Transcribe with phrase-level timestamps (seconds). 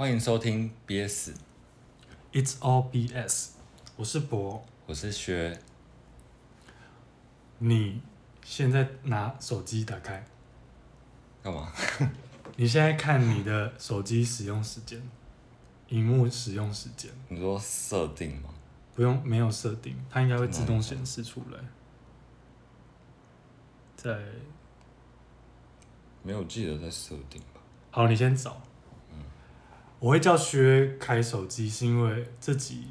[0.00, 3.50] 欢迎收听 BS，It's all BS。
[3.96, 5.60] 我是博，我是薛。
[7.58, 8.00] 你
[8.42, 10.24] 现在拿手机打开，
[11.42, 11.70] 干嘛？
[12.56, 14.98] 你现在看你的手机使用时间，
[15.88, 17.10] 荧幕使用时间。
[17.28, 18.48] 你说设定吗？
[18.94, 21.58] 不用，没有设定，它应该会自动显示出来。
[23.98, 24.18] 在，
[26.22, 27.60] 没有记得在设定吧？
[27.90, 28.62] 好，你先找。
[30.00, 32.88] 我会叫薛开手机，是因为自己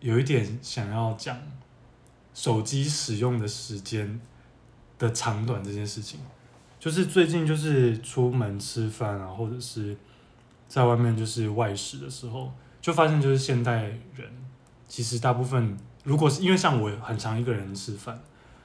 [0.00, 1.38] 有一点想要讲
[2.34, 4.20] 手机使用的时间
[4.98, 6.18] 的长短这件事情。
[6.80, 9.96] 就是最近就是出门吃饭啊，或者是
[10.66, 13.82] 在外面就是外食的时候，就发现就是现代
[14.14, 14.28] 人
[14.88, 18.20] 其实大部分，如果是因为像我很常一个人吃饭，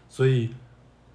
[0.10, 0.50] 所以。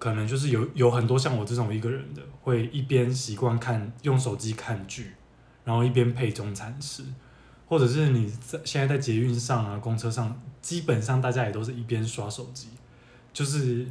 [0.01, 5.13] 可能就是有有很多像我这种一个人的，会一边习惯看用手机看剧，
[5.69, 7.05] 然后一边配中餐吃，
[7.67, 12.69] 或者是你在现在在捷运上啊、公车上，基本上大家也都是一边刷手机，
[13.35, 13.87] 就是，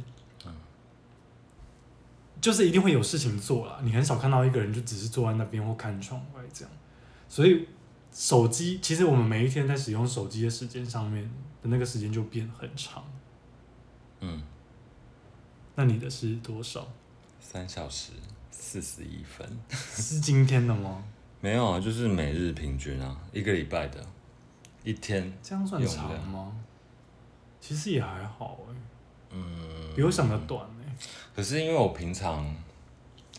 [2.40, 3.78] 就是一定会有事情做了。
[3.84, 6.74] 你很少看到一个人就只是坐在那边或看窗外这样，
[7.28, 7.68] 所以
[8.12, 11.22] 手机其实我们每一天在使用手机的时间上面
[11.62, 13.04] 的那个时间就变很长，
[14.18, 14.42] 嗯。
[15.76, 16.88] 那你的是多少？
[17.40, 18.10] 三小时
[18.50, 19.48] 四十一分。
[19.70, 21.04] 是今天的吗？
[21.40, 24.04] 没有啊，就是每日平均啊，一个礼拜的，
[24.82, 25.32] 一天。
[25.42, 26.52] 这样算长吗？
[27.60, 28.76] 其实也还好哎、欸。
[29.30, 29.94] 嗯。
[29.94, 31.06] 比我想的短哎、欸。
[31.34, 32.54] 可是因为我平常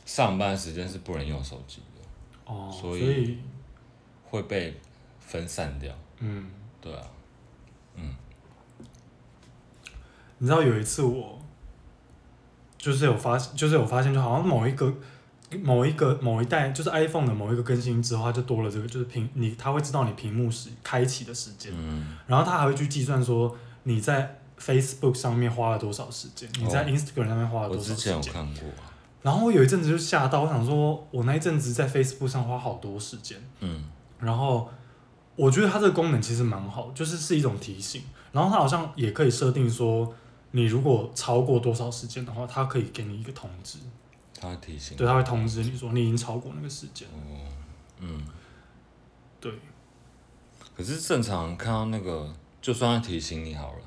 [0.05, 3.37] 上班时间是不能用手机的，哦，所以
[4.23, 4.79] 会被
[5.19, 5.93] 分散掉。
[6.19, 7.03] 嗯，对啊。
[7.95, 8.15] 嗯。
[10.37, 11.37] 你知道有一次我。
[12.77, 14.89] 就是有发，就是有发现，就好像某一个、
[15.57, 28.15] 某一个、某一代，就是 iPhone 的某一个更新之后，它就多了这个，就是屏，你它会知道你屏幕时开启的时间，嗯，然后它还会去计算说你在 Facebook 上面花了多少时间，你在 Instagram 上面花了多少时间。
[28.15, 28.69] 我之前有看过。
[29.21, 33.85] 然后我有一阵子就吓到，我想说，我那一阵子在 Facebook 上花好多时间，嗯，
[34.19, 34.69] 然后
[35.35, 40.13] 我觉得它这个功能其实蛮好，就是是一种提醒，然后它好像也可以设定说。
[40.51, 43.77] 你如果超过多少时间的话，它可以给你一个通知。
[44.39, 44.95] 它会提醒。
[44.95, 47.07] 对，他会通知你说你已经超过那个时间。
[47.09, 47.51] 哦，
[47.99, 48.25] 嗯，
[49.41, 49.51] 对。
[50.75, 53.79] 可是正常看到那个，就算他提醒你好了，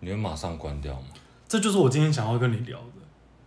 [0.00, 1.08] 你会马上关掉吗？
[1.46, 3.02] 这就是我今天想要跟你聊的，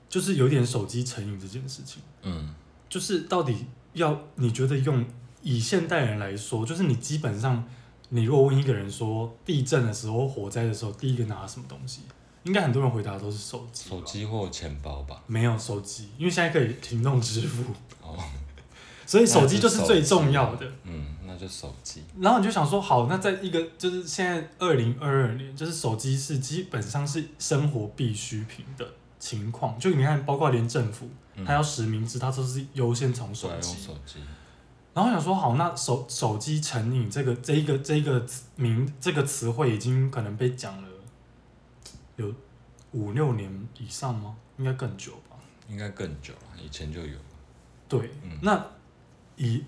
[0.08, 2.02] 就是有点手机成瘾这件事情。
[2.22, 2.56] 嗯。
[2.88, 5.06] 就是到底要你觉得用
[5.42, 7.68] 以现代人来说，就是你基本上，
[8.10, 12.04] 你如果问一个人说地震的时候、火灾的时候，第一个拿什么东西？
[12.46, 15.22] 应该很多人回答都是手机，手机或钱包吧。
[15.28, 17.64] 没有手机，因为现在可以行动支付。
[18.02, 18.18] 哦，
[19.06, 20.72] 所以手机就是最重要的。
[20.84, 22.04] 嗯，那就手机。
[22.20, 28.88] 然后你就想说，好，那在一个就是现在二零二二年，就是手机是基本上是生活必需品的
[29.20, 29.78] 情况。
[29.80, 31.10] 就你看，包括连政府，
[31.44, 33.72] 他要实名制，他都是优先从手机。
[33.74, 34.20] 用手机。
[34.94, 38.24] 然后想说，好，那手手机成瘾这个这一个这一个
[38.56, 40.88] 名这个词汇已经可能被讲了。
[42.16, 42.34] 有
[42.92, 44.36] 五六年以上吗？
[44.58, 45.36] 应该更久吧。
[45.68, 47.18] 应该更久了，以前就有。
[47.90, 48.64] 对，嗯、那
[49.36, 49.64] 以，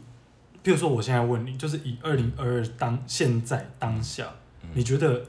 [0.61, 4.31] 比如说，我现在问你，就是以二零二二当现在当下，
[4.61, 5.25] 嗯、你觉得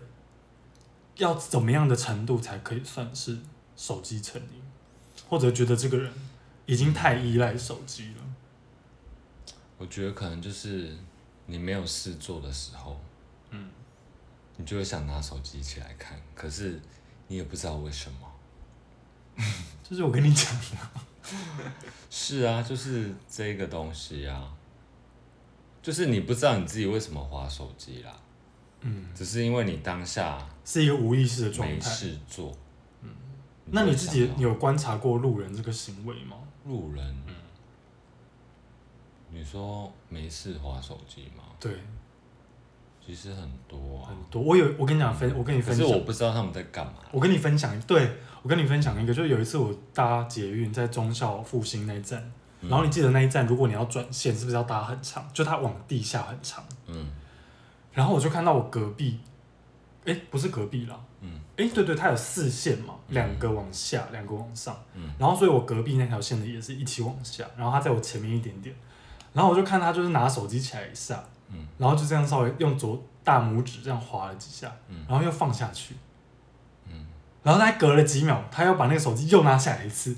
[1.16, 3.38] 要怎么样的程度才可以算是
[3.76, 4.62] 手机成瘾？
[5.26, 6.12] 或者觉得这个人
[6.66, 9.54] 已经太依赖手机了？
[9.78, 10.94] 我觉得可能就是
[11.46, 13.00] 你没有事做的时候，
[13.50, 13.70] 嗯，
[14.58, 16.78] 你就会想拿手机起来看，可是。
[17.28, 18.18] 你也不知道为什么，
[19.82, 20.76] 就是我跟你讲的，
[22.10, 24.52] 是啊，就是这个东西啊，
[25.82, 28.12] 就是你不知道你自己为什么划手机啦，
[28.80, 32.52] 嗯，只是因为你当下是一个无意识的状态，没事做，
[33.02, 33.10] 嗯，
[33.66, 36.36] 那你自己有观察过路人这个行为吗？
[36.64, 37.34] 路人，嗯，
[39.30, 41.44] 你说没事划手机吗？
[41.60, 41.72] 对。
[43.08, 44.42] 其实很多啊，很多。
[44.42, 45.82] 我有，我跟你讲分，我跟你分享。
[45.82, 46.92] 可是我不知道他们在干嘛。
[47.10, 52.22] 我跟你分享，对，我跟你分享一个，就是有一次我搭捷运在忠孝复兴那一站，
[52.60, 55.26] 嗯、然后你记得那一站，如果你要转线，是不是要搭很长？
[55.32, 56.62] 就它往地下很长。
[56.86, 57.10] 嗯。
[57.94, 59.18] 然后我就看到我隔壁，
[60.04, 61.00] 哎，不是隔壁啦。
[61.22, 61.30] 嗯。
[61.56, 64.78] 哎，对对，它有四线嘛，两个往下，两个往上。
[64.94, 65.10] 嗯。
[65.18, 68.76] 然后，所以我隔壁那条线的也是一起往下，然后它在我前面一点点，
[69.38, 71.22] 然后我就看他就是拿手机起来一下。
[71.50, 75.94] 嗯，然后就这样稍微用左大拇指这样划了几下，嗯，然后又放下去，
[76.86, 77.06] 嗯，
[77.42, 80.14] 然后他还隔了几秒，他又把那个手机又拿下来一次，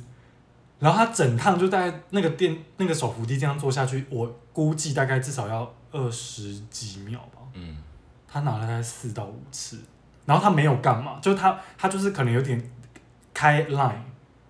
[0.81, 7.43] 然后他整趟就大概那个电那个手扶梯这样坐下去，我估计大概至少要二十几秒吧。
[7.53, 7.77] 嗯，
[8.27, 9.79] 他拿了大概四到五次，
[10.25, 12.61] 然后他没有干嘛，就他他就是可能有点
[13.33, 14.01] 开 line，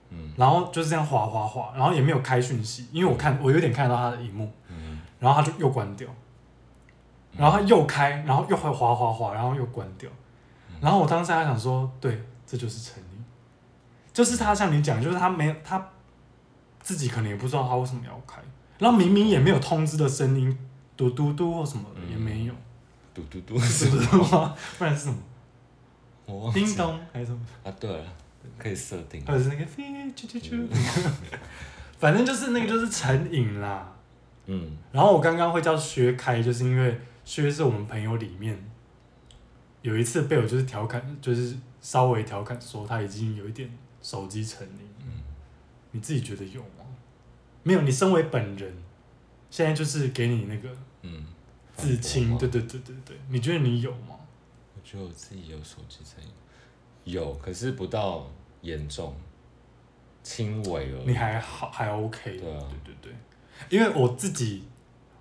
[0.08, 4.50] 嗯，然后就是这样滑滑滑，然后也没有开讯息，因为我看我有点看到他的荧幕，嗯，
[5.20, 6.08] 然后他就又关掉，
[7.36, 10.10] 然后他又开，然后又会滑滑滑，然后又关掉，
[10.80, 13.24] 然后我当时还想说，对，这就是成瘾，
[14.12, 15.88] 就是他像你讲，就是他没有他
[16.82, 18.40] 自己可能也不知道他为什么要开，
[18.78, 20.58] 然后明明也没有通知的声音，
[20.96, 22.54] 嘟嘟嘟或什么的也没有，
[23.12, 24.54] 嘟嘟嘟是嘟嘟吗？
[24.78, 25.18] 不然是什么？
[26.26, 27.40] 我叮咚还是什么？
[27.64, 28.04] 啊，对了，
[28.56, 29.84] 可以设定，或者是那个 飞
[30.16, 30.66] 啾啾啾，
[31.98, 33.92] 反正就是那个就是成瘾啦。
[34.52, 38.58] 嗯，然后我刚刚会叫薛开，就是因为薛是我们朋友里面
[39.82, 43.70] 有一次被我就是调侃，就是稍微调侃说他已经有一点
[44.02, 44.88] 手机成瘾。
[45.06, 45.22] 嗯，
[45.92, 46.84] 你自己觉得有吗？
[47.62, 48.74] 没有，你身为本人，
[49.50, 50.68] 现在就是给你那个
[51.02, 51.24] 嗯，
[51.76, 54.16] 自清，对对对对对，你觉得你有吗？
[54.74, 56.30] 我觉得我自己有手机成瘾，
[57.04, 58.28] 有，可是不到
[58.62, 59.14] 严重，
[60.24, 61.06] 轻微而已。
[61.06, 62.36] 你还好，还 OK。
[62.36, 63.12] 对啊，对对对，
[63.68, 64.64] 因为我自己，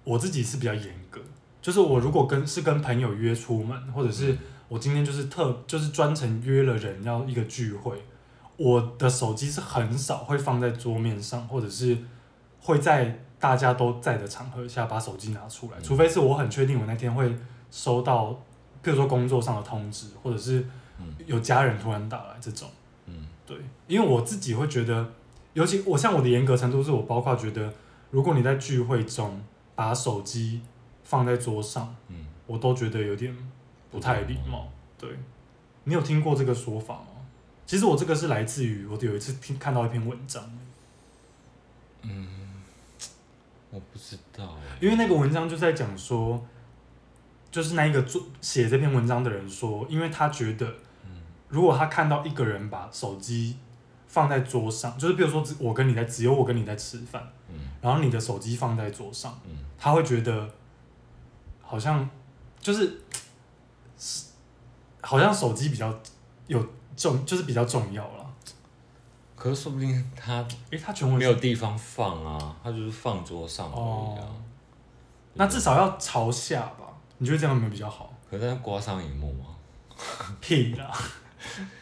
[0.03, 1.19] 我自己是比较严格，
[1.61, 4.37] 就是我如果跟是跟朋友约出门，或者是
[4.67, 8.01] 我今天就是特就是专程约了人要一个聚会，
[8.57, 11.97] 我的手机是很少会放在桌面上，或者是
[12.61, 15.83] 会在大家都在的场合下把手机拿出来，嗯。
[15.83, 17.33] 除非是我很确定我那天会
[17.71, 18.31] 收到，
[18.81, 20.65] 比如说工作上的通知，或者是
[21.25, 22.67] 有家人突然打来这种。
[23.05, 23.57] 嗯，对，
[23.87, 25.09] 因为我自己会觉得，
[25.53, 27.73] 尤其我像我的严格程度是我包括觉得，
[28.11, 29.41] 如果你在聚会中
[29.75, 30.61] 把手机
[31.03, 33.35] 放在桌上，嗯，我都觉得有点
[33.91, 34.67] 不太礼貌。
[34.97, 35.09] 对，
[35.83, 37.07] 你有听过这个说法吗？
[37.65, 40.43] 其实我这个是来自于我有一次听看到一篇文章，
[42.01, 42.27] 嗯，
[43.69, 46.43] 我不知道欸，因为那个文章就在讲说，
[47.51, 50.73] 就是那一个做写这篇文章的人说，因为他觉得。
[51.51, 53.57] 如果他看到一个人把手机
[54.09, 60.49] 放在桌上，就是比如说，我跟你在只有我跟你在吃饭，嗯，然后你的手机放在桌上，嗯，他会觉得
[61.61, 62.09] 好像
[62.59, 63.01] 就是
[65.01, 65.97] 好像手机比较
[66.47, 66.65] 有
[66.97, 68.25] 重，就是比较重要了。
[69.35, 74.25] 可是说不定他诶，他全文没有地方放啊，他就是放桌上而已啊。
[74.25, 74.35] 哦，
[75.35, 76.87] 那至少要朝下吧？
[77.19, 78.11] 你觉得这样有没有比较好？
[78.29, 79.45] 可是他挂上荧幕吗？
[80.41, 80.91] 屁啦！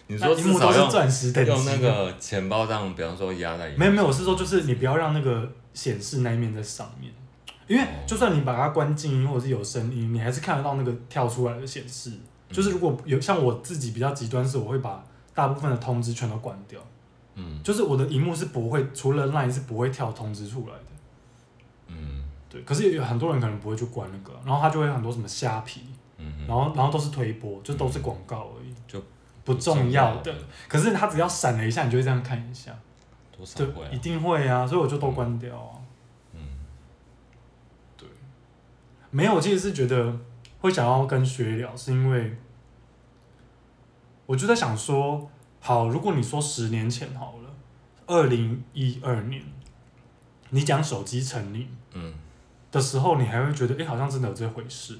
[0.07, 3.69] 你说萤幕都是钻石等级，用那个钱包这样，比方说压在。
[3.77, 7.11] 没有没有，我是说就是你不要让那个显示那一面在上面，
[7.67, 12.13] 因为就算你把它关静音或者是有声音，你还是看得到那个跳出来的显示。
[12.49, 15.03] 就是如果有像我自己比较极端是，我会把
[15.35, 16.79] 大部分的通知全都关掉。
[17.35, 20.85] 嗯，就是我的荧幕是不会，除了 Line 是不会跳通知出来的。
[21.87, 22.61] 嗯，对。
[22.61, 25.81] 可是有很多人可能不会去关那个，然后他就会很多什么虾皮，
[26.17, 28.51] 嗯，然后然后都是推播，就都是广告
[29.47, 30.35] 不重要的。
[30.67, 32.71] 可是他只要闪了一下，你就会这样看一下，
[33.35, 33.89] 多少会啊？
[33.91, 35.79] 一定会啊，所以我就都关掉啊。
[36.33, 36.41] 嗯，
[37.95, 38.07] 对。
[39.09, 40.19] 没有，我其实是觉得
[40.59, 42.37] 会想要跟学聊，是因为
[44.25, 45.29] 我就在想说。
[45.59, 47.49] 好，如果你说十年前好了，
[48.05, 49.43] 二零一二年，
[50.51, 52.13] 你讲手机成瘾，嗯，
[52.71, 54.97] 的时候，你还会觉得，哎、欸，好像真的有这回事，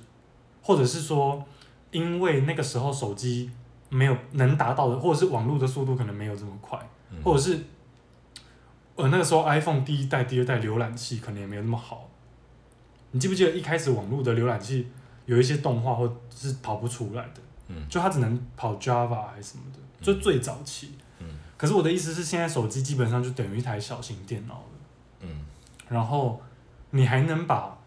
[0.62, 1.46] 或者是说，
[1.92, 3.50] 因为那个时候手机
[3.90, 6.80] 没有能达到的，或者是网络的速度可能没有这么快，
[7.10, 7.64] 嗯、或者是，
[8.96, 12.10] 呃，那个时候 iPhone 第一代、第二代浏览器可能也没有那么好。
[13.12, 14.88] 你记不记得一开始网络的浏览器
[15.26, 17.42] 有一些动画或是跑不出来的？
[17.70, 19.80] 嗯，就它只能跑 Java 还是什么的。
[20.02, 21.26] 就最早期，嗯，
[21.58, 24.70] 可是我的意思是，现在手机基本上就等于一台小型电脑了，
[25.22, 25.46] 嗯，
[25.90, 26.42] 然后
[26.92, 27.78] 你还能把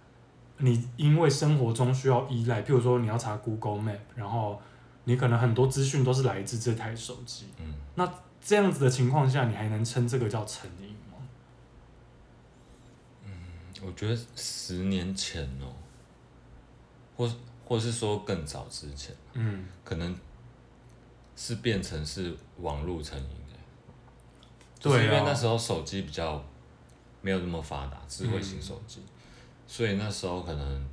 [0.59, 4.61] 你因为生活中需要依赖，譬如说你要查 Google Map，然后
[5.04, 11.19] 你可能很多资讯都是来自这台手机，嗯，那这样子的情况下，你还能称这个叫成瘾吗？
[13.25, 13.33] 嗯，
[13.83, 15.73] 我觉得十年前哦，
[17.16, 17.33] 或
[17.64, 20.16] 或是说更早之前，嗯，可能。
[21.37, 23.57] 是变成是网络成瘾的，
[24.78, 26.45] 对、啊，因为那时候手机比较
[27.23, 29.09] 没有那么发达，智慧型手机，嗯、
[29.66, 30.87] 所以那时候可能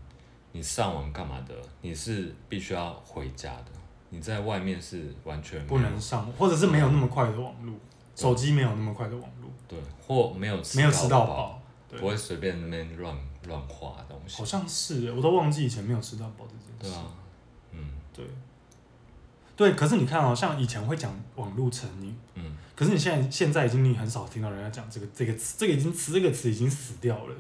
[0.54, 3.72] 你上网干嘛的，你是必须要回家的，
[4.10, 7.74] 你在外面是完全不能上，或者是没有那么快的网络，
[8.16, 11.62] 手机没有那么快的网络，对，或没有没有吃到饱，
[11.98, 13.16] 不会随便那边乱
[13.48, 17.06] 乱花东西，好像是，我都忘记以前没有吃到饱这件事，对啊，
[17.72, 17.80] 嗯，
[18.14, 18.26] 对。
[19.56, 27.36] 对，可是你看哦，像以前会讲网络成瘾，嗯，可是你现在现在已经你很少听到人家讲这个这个词，这个已经词这个词已经死掉了，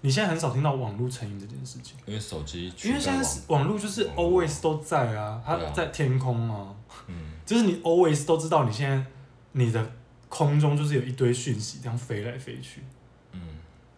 [0.00, 6.74] 你现在很少听到网络成瘾这件事情，因为手机，因为现在网络就是 always 都在啊，它在天空啊，
[7.08, 9.04] 嗯，就是你 always 都知道你现在
[9.52, 9.92] 你的
[10.28, 12.82] 空中就是有一堆讯息这样飞来飞去，
[13.32, 13.40] 嗯，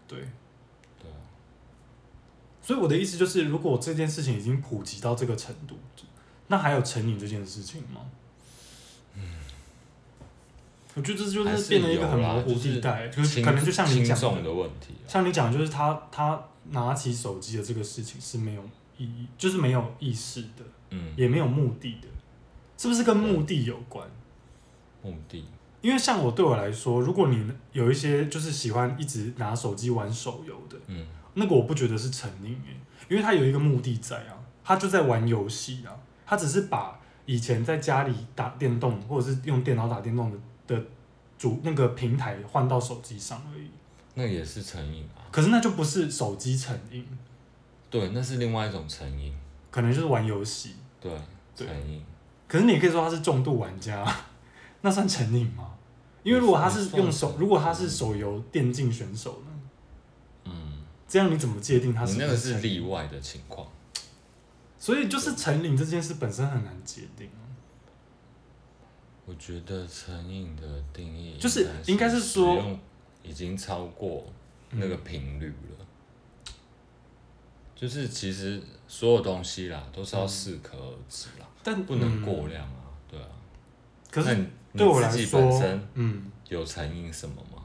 [0.08, 0.18] 对，
[0.98, 1.10] 对，
[2.62, 5.78] 所以我的意思就是，如果这件事情已经普及到这个程度，
[6.46, 8.00] 那还有成瘾这件事情吗？
[10.94, 14.70] 我觉得这就是变成一个很模糊地带，就是可能就像你讲的，
[15.06, 18.62] 像你讲，就是他他拿起手机的这个事情是没有
[18.98, 22.08] 意义，就是没有意识的，嗯，也没有目的的，
[22.76, 24.04] 是不是跟目的有关？
[25.02, 25.44] 目的，
[25.80, 32.76] 因为像我对我来说，如果你有一些就是喜欢一直拿手机玩手游的，嗯，那个我不觉得是成瘾诶，
[33.08, 35.94] 因为他有一个目的在啊，他就在玩游戏啊，
[36.26, 40.36] 他只是把以前在家里打电动或者是用电脑打电动的。
[40.70, 40.84] 的
[41.36, 43.68] 主那个平台换到手机上而已，
[44.14, 45.26] 那也是成瘾啊。
[45.32, 47.04] 可是那就不是手机成瘾，
[47.90, 49.34] 对，那是另外一种成瘾，
[49.70, 50.76] 可能就是玩游戏。
[51.00, 51.10] 对，
[51.56, 52.00] 成瘾。
[52.46, 54.06] 可是你也可以说他是重度玩家，
[54.82, 55.74] 那算成瘾吗？
[56.22, 59.50] 因为如果他是用手，如果他是手游电竞选手呢？
[60.44, 62.12] 嗯，这样你怎么界定他是？
[62.12, 63.66] 你那个是例外的情况，
[64.78, 67.28] 所以就是成瘾这件事本身很难界定。
[69.30, 72.76] 我觉得成瘾的定义就是应该是说，
[73.22, 74.26] 已经超过
[74.70, 75.76] 那个频率了。
[75.78, 76.52] 嗯、
[77.76, 83.28] 就是其实所有东西啦，都是要适可而止啦，但不能过量啊，嗯、对啊。
[84.10, 84.44] 可是
[84.76, 87.62] 对我来说，你自己本身嗯，有成瘾什么吗？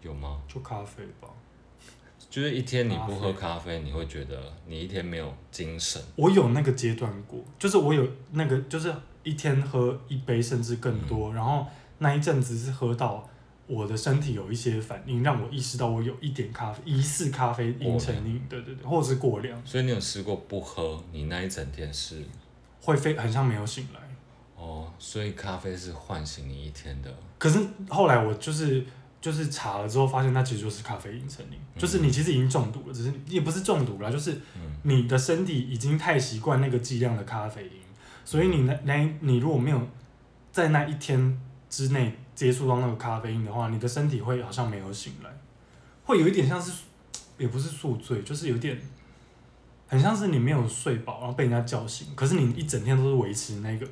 [0.00, 0.40] 有吗？
[0.48, 1.28] 就咖啡吧。
[2.30, 6.02] 就是一天你不喝咖啡，你会觉得你一天没有精神。
[6.16, 8.90] 我有那个阶段过，就是我有那个就是。
[9.22, 11.66] 一天喝一杯甚至更多，嗯、然后
[11.98, 13.28] 那一阵子是喝到
[13.66, 19.60] 我的身体有一些反应，让我意识到我有一点咖啡疑似咖啡因成瘾，对对对，或者是过量。
[19.64, 22.22] 所以你有试过不喝，你那一整天是
[22.80, 24.00] 会非很像没有醒来。
[24.56, 27.12] 哦，所以咖啡是唤醒你一天的。
[27.38, 28.84] 可是后来我就是
[29.20, 34.36] 就是查了之后发现，那其实就是咖啡因成瘾，嗯、就是你其实已经中毒了，只是也不是中毒了，就是
[34.82, 37.81] 你的身体已经太习惯那个剂量的咖啡因。
[38.24, 39.80] 所以你那那，你如果没有
[40.50, 45.30] 在那一天之内接触到那个咖啡因的话，你的身体会好像没有醒来，
[46.04, 46.72] 会有一点像是，
[47.38, 48.80] 也不是宿醉，就是有点，
[49.88, 53.86] 很像是你没有睡饱，然后被人家叫醒，可是你一整天都是维持那个，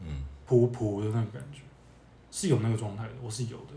[0.00, 1.60] 嗯，噗噗的那个感觉，
[2.30, 3.74] 是有那个状态的，我是有的，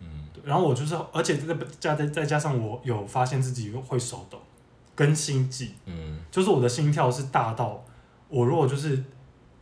[0.00, 4.40] 嗯，对，然后我就是，而且再加再再加上我有发现自己会手抖，
[4.94, 7.82] 跟心悸，嗯，就是我的心跳是大到。
[8.28, 9.02] 我如果就是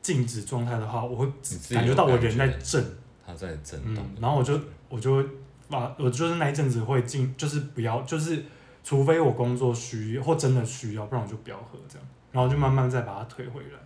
[0.01, 1.27] 静止状态的话，我会
[1.71, 2.85] 感觉到我人在震，
[3.27, 5.27] 它在震动，嗯，然后我就我就会
[5.69, 8.45] 把我就是那一阵子会静，就是不要，就是
[8.83, 13.79] 除非我工作需要或真的需要，不然我就不要喝这样，然后就慢慢再把它推回来。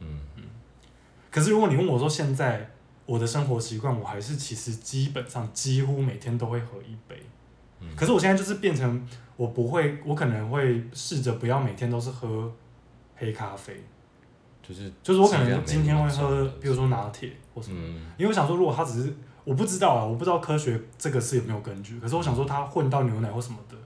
[0.00, 0.42] 嗯嗯。
[1.30, 2.70] 可是如果你问我说现在
[3.06, 7.22] 我的生活习惯，我还是其实基本上几乎每天都会喝一杯。
[7.80, 7.88] 嗯。
[7.96, 12.52] 可是我现在就是变成我不会，我可能会试着不要每天都是喝
[13.16, 13.82] 黑咖啡。
[14.66, 22.00] 就是就是我可能今天会喝，比如说拿铁或什么，嗯、因为我想说，如果它只是我不知道啊，我不知道科学这个是有没有根据。
[22.00, 23.76] 可是我想说，它混到牛奶或什么的，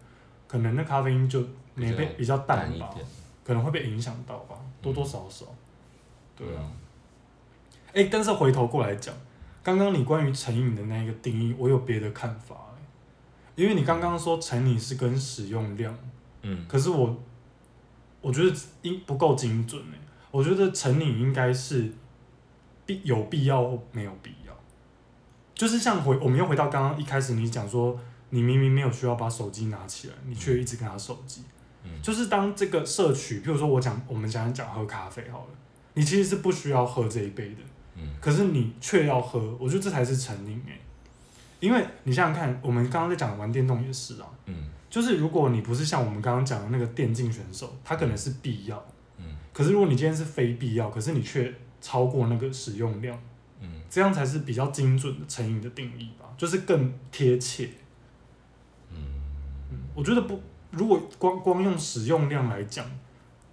[0.47, 1.43] 可能那咖啡因就
[1.75, 2.95] 没被比较淡吧，
[3.43, 5.47] 可能会被影响到吧，多多少少。
[6.37, 6.63] 对啊。
[7.89, 9.13] 哎、欸，但是回头过来讲，
[9.65, 12.83] 刚刚你关于成瘾的那个定义，我有别的看法、欸。
[13.57, 15.93] 因为你刚刚说成瘾是跟使用量，
[16.43, 17.17] 嗯，可是我
[18.21, 19.99] 我觉得应不够精准、欸
[20.31, 21.91] 我觉得成瘾应该是
[22.85, 24.53] 必有必要或没有必要，
[25.55, 27.99] 就是像回我们又回到刚刚一开始你讲说，
[28.31, 31.43] 你明明没有需要把手机拿起来，你却一直跟他手机，
[31.83, 35.55] 嗯，就是当这个摄取，譬如说我讲我们讲讲喝咖啡好了，
[35.95, 37.61] 你其实是不需要喝这一杯的，
[37.97, 40.81] 嗯，可是你却要喝，我觉得这才是成瘾欸，
[41.61, 44.55] 因为你想想看，我们刚刚在讲玩电动也是啊，嗯，
[44.91, 48.85] 就是如果你不是像我们刚刚讲的那个电竞选手，他可能是必要。
[49.59, 53.21] 可是如果你今天是非必要，可是你却超过那个使用量，
[53.61, 57.69] 嗯，这样才是比较精准的成瘾的定义吧，就是更贴切。
[58.93, 58.97] 嗯，
[59.97, 62.89] 我觉得不，如果光光用使用量来讲，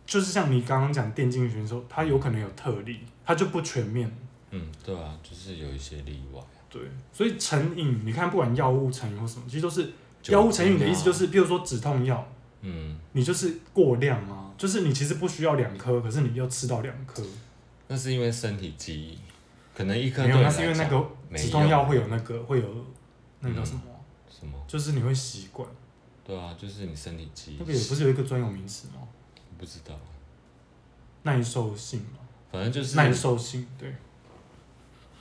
[0.05, 4.15] 就是像你刚刚讲电竞选手，他有可能有特例，他就不全面。
[4.51, 6.39] 嗯，对啊，就是有一些例外。
[6.69, 9.91] 对，所以成瘾，你看不管药物成瘾或什么，其实都是
[10.27, 12.31] 药物成瘾的意思，就是比如说止痛药。
[12.67, 14.51] 嗯，你就是过量啊？
[14.57, 17.23] 就是你其实不需要两颗，可是你要吃到两颗。
[17.87, 19.19] 那是因为身体记忆，
[19.75, 22.85] 可能一颗没有，那是因为那个止痛药会有那个会有
[23.41, 23.81] 那个叫什么
[24.29, 24.53] 什么？
[24.67, 25.67] 就是你会习惯。
[26.25, 27.57] 对啊，就是你身体记忆。
[27.59, 29.07] 那个也不是有一个专有名词吗？
[29.59, 29.93] 不知道。
[31.21, 32.17] 耐受性嘛。
[32.51, 33.93] 反正就是耐受性，对。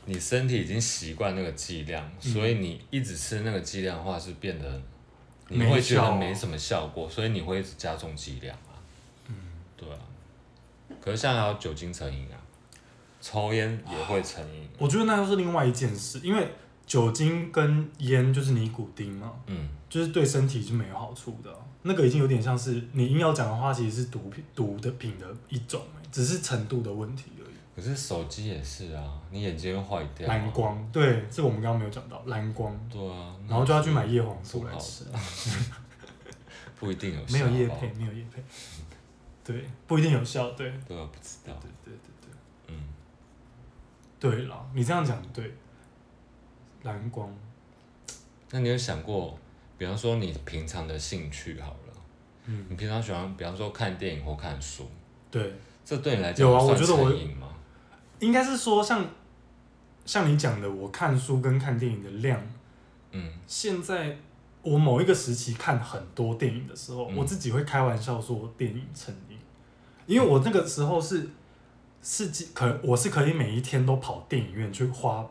[0.07, 4.83] 你身体已经习惯那个剂量，嗯，所以你一直吃那个剂量的话，是变得
[5.55, 8.75] 你会觉得没什么效果，所以你会一直加重剂量啊。
[9.29, 9.35] 嗯，
[9.77, 9.99] 对啊。
[11.01, 12.37] 可是像还有酒精成瘾啊，
[13.21, 14.69] 抽烟也会成瘾。
[14.79, 16.47] 我觉得那又是另外一件事，因为。
[16.87, 21.51] 酒精跟烟就是尼古丁嘛，嗯，就是对身体是没有好处的。
[21.81, 25.81] 那个已经有点像是你硬要讲的话，其实是毒品、毒的品的一种，
[26.13, 27.31] 只是程度的问题。
[27.75, 30.29] 可是手机也是啊，你眼睛会坏掉。
[30.29, 32.73] 蓝光，对，这个我们刚刚没有讲到蓝光。
[32.91, 35.05] 对啊，然后就要去买叶黄素来吃。
[36.79, 37.33] 不 一定有效。
[37.35, 38.43] 没有叶配，没有叶配。
[39.43, 40.73] 对，不一定有效，对。
[40.87, 41.53] 对啊，不知道。
[41.61, 42.31] 对对对对，
[42.69, 42.85] 嗯。
[44.21, 45.53] 对了，你这样讲对。
[46.85, 47.35] 蓝光，
[48.51, 49.39] 那你有想过，
[49.79, 51.95] 比方说你平常的兴趣好了，
[52.45, 54.87] 嗯，你平常喜欢，比方说看电影或看书，
[55.31, 55.51] 对，
[55.83, 57.11] 这对你来讲有啊，我觉得我
[58.25, 59.07] 应该是说像
[60.05, 62.41] 像你讲的，我看书跟看电影的量，
[63.13, 64.17] 嗯，现在
[64.63, 69.39] 我某一个时期看很多电影的时候，嗯，我自己会开玩笑说电影成瘾，
[70.07, 71.29] 因为我那个时候是
[72.03, 75.25] 是可我是可以每一天都跑电影院去花。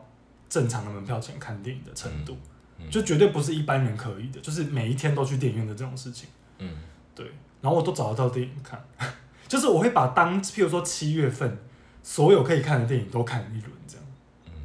[0.46, 2.32] 正常的门票钱看电影的程度，
[2.78, 6.28] 嗯嗯，就绝对不是一般人可以的，就是每一天都去电影院的这种事情。
[6.58, 6.70] 嗯，
[7.12, 7.26] 对。
[7.60, 8.80] 然后我都找得到电影看，
[9.48, 11.58] 就是我会把当，譬如说七月份
[12.04, 14.06] 所有可以看的电影都看一轮，这样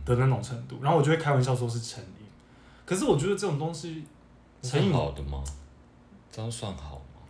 [0.05, 0.77] 的那种程度。
[0.83, 2.25] 然后我就会开玩笑说是成瘾。
[2.85, 4.03] 可是我觉得这种东西
[4.61, 5.43] 成瘾好的吗？
[6.31, 7.21] 这样算好吗？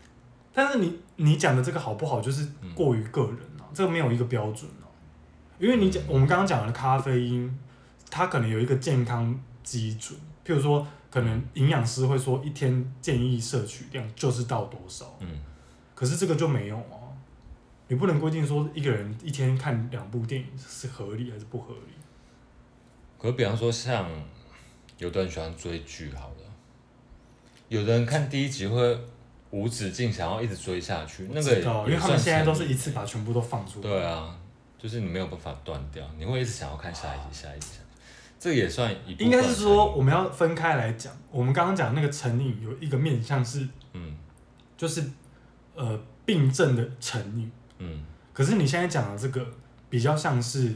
[0.51, 4.91] 但是你你讲的这个好不好，就是过于个人了，啊嗯，这个没有一个标准了，啊。
[5.57, 7.57] 因为你讲，嗯，我们刚刚讲的咖啡因。
[8.11, 15.27] 它可能有一个健康基准，譬如说，可能营养师会说一天建议摄取量就是到多少，嗯，
[15.93, 16.98] 可是这个就没有啊，
[17.89, 21.93] 你不能规定说一个人一天看两部电影是合理还是不合理。
[23.17, 24.09] 可比方说，像
[24.97, 26.43] 有的人喜欢追剧，好了，
[27.67, 28.97] 有的人看第一集会
[29.49, 31.55] 无止境想要一直追下去，那个
[31.87, 34.37] 因为他们现在都是一次把全部都放出来，对啊，
[34.77, 37.79] 就是你没有办法断掉，你会一直想要看下一集，下一集。
[38.39, 41.11] 这也算一，应该是说我们要分开来讲。
[41.29, 44.15] 我们刚刚讲那个成瘾有一个面向是，嗯，
[44.77, 45.03] 就是
[45.75, 48.03] 呃病症的成瘾，嗯。
[48.31, 49.45] 可是你现在讲的这个
[49.89, 50.73] 比较像是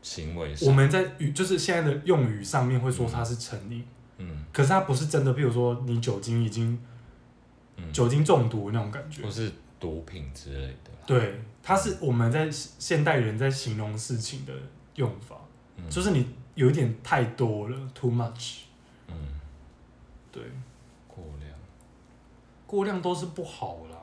[0.00, 3.84] 行为，我们在语就是现在的用语上面会说它是成瘾，
[4.18, 4.44] 嗯。
[4.52, 6.78] 可是它不是真的，比如说你酒精已经，
[7.92, 10.90] 酒精中毒那种感觉，或是毒品之类的。
[11.06, 14.52] 对，它是我们在现代人在形容事情的
[14.94, 15.36] 用法，
[15.90, 16.26] 就是你。
[16.56, 18.60] 有一点太多了，too much。
[19.08, 19.14] 嗯，
[20.32, 20.42] 对，
[21.06, 21.52] 过量，
[22.66, 23.95] 过量都是不好啦，我觉得。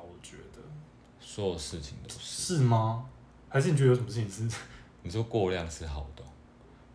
[1.33, 2.57] 所有事情都是。
[2.57, 3.03] 是吗？
[3.49, 4.55] 还是你觉得有什么事情是？
[5.01, 6.23] 你说过量是好的？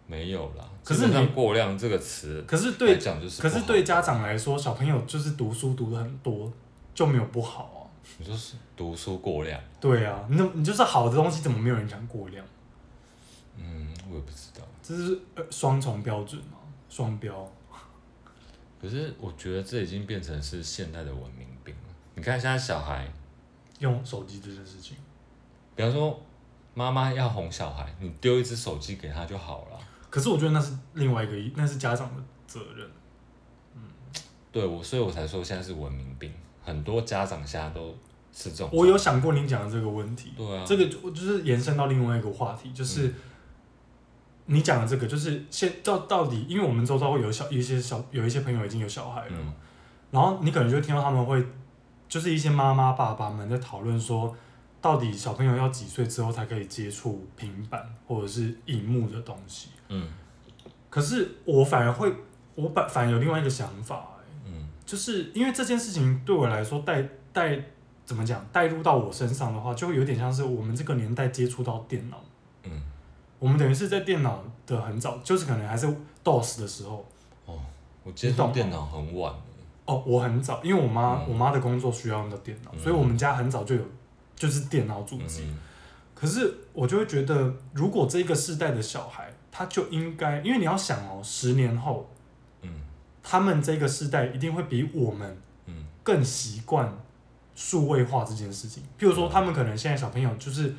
[0.06, 0.64] 没有啦。
[0.84, 6.52] 可是你过量这个词，可是对讲就是，可是对家长来说，小朋友就是读书读的很多
[6.94, 7.82] 就没有不好啊。
[8.18, 9.60] 你说是读书过量？
[9.80, 12.46] 对啊，那你就是好的东西，怎么没有人讲过量？
[13.56, 14.64] 嗯，我也不知道。
[14.80, 16.58] 这是呃双重标准吗？
[16.88, 17.50] 双标。
[18.80, 21.94] 可是我觉得这已经变成是现代的文明病了。
[22.14, 23.10] 你看现在小孩
[23.78, 24.96] 用手机这件事情，
[25.74, 26.20] 比方说
[26.74, 29.78] 妈妈要哄小孩，你丢一只手机给他就好了。
[30.10, 32.88] 可是我觉得那是另外一个，那是家长的责任。
[33.74, 33.82] 嗯，
[34.50, 37.94] 对我，所以我才说现在是文明病，很多家长现在都
[38.32, 38.70] 是这种。
[38.72, 43.08] 我有想过您讲的这个问题，对啊，这个就就是延伸到另外一个话题，就是。
[43.08, 43.14] 嗯
[44.50, 49.52] 你讲的这个就是现到到底，因为我们周遭会有小一些小有一些朋友已经有小孩了，嗯、
[50.10, 51.44] 然后你可能就会听到他们会，
[52.08, 54.34] 就是一些妈妈爸爸们在讨论说，
[54.80, 59.68] 到底小朋友要几岁之后才可以接触平板或者是荧幕的东西？
[59.88, 60.08] 嗯，
[60.88, 62.12] 可是我反而会，
[62.54, 67.60] 我反反而有另外一个想法、欸，嗯，就是因为这件事情对我来说带带
[68.04, 72.20] 怎么讲带入到我身上的话，就会有点像是我们这个年代接触到电脑，
[72.62, 72.82] 嗯。
[73.40, 75.86] 我们等于是在电脑的很早，就是可能还是
[76.24, 77.06] DOS 的时候。
[77.46, 77.56] 哦，
[78.02, 79.32] 我接触电脑很晚。
[79.88, 83.82] 哦，我很早，因为我妈、嗯、我妈的工作需要用到电脑、嗯，所以我们家很早就有
[84.36, 85.58] 就是电脑主机、嗯。
[86.14, 92.08] 可是我就会觉得，如果这个世代的小孩，他就应该，因为你要想哦，十年后，
[92.60, 92.70] 嗯，
[93.22, 95.36] 他们这个世代一定会比我们，
[96.02, 96.96] 更习惯
[97.54, 98.82] 数位化这件事情。
[98.98, 100.74] 譬如说，他们可能现在小朋友就是。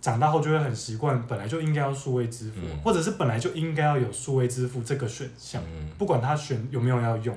[0.00, 7.34] 长大后就会很习惯，本来就应该要数位支付、嗯，或者是本来就应该要有数位支付这个选项、嗯，不管他选有没有要用。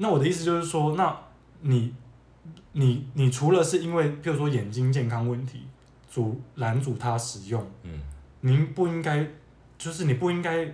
[0.00, 1.14] 嗯、那我的意思就是说，那
[1.60, 1.94] 你
[2.72, 5.66] 你你除了是因为，譬如说眼睛健康问题，
[6.10, 8.00] 阻拦阻他使用，嗯，
[8.40, 9.26] 您不应该，
[9.76, 10.66] 就是你不应该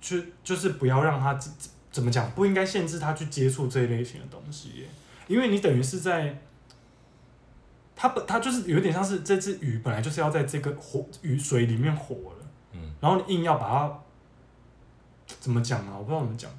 [0.00, 1.38] 去，就是不要让他
[1.90, 4.88] 怎么讲，不应该限制他去接触这一类型的东西耶，
[5.28, 6.40] 因为你等于是在。
[7.96, 14.00] 它本它就是有点像是这只鱼本来就是要在这个火鱼水里面活了，嗯，然后你硬要把它
[15.38, 15.96] 怎么讲啊？
[15.96, 16.50] 我不知道怎么讲，